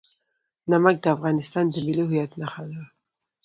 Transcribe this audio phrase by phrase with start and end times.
[0.71, 2.81] نمک د افغانستان د ملي هویت نښه ده.